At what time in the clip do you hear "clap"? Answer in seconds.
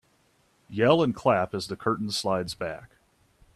1.15-1.53